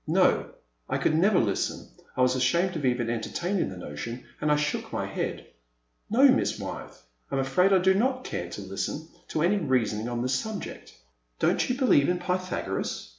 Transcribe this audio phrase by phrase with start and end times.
[0.07, 0.49] No,
[0.89, 4.91] I could never listen— I was ashamed of even entertaining the notion, and I shook
[4.91, 5.45] my head.''
[6.09, 10.09] No, Miss Wyeth, I am afraid I do not care to listen to any reasoning
[10.09, 10.97] on this subject."
[11.37, 13.09] Don't you believe in Pythagoras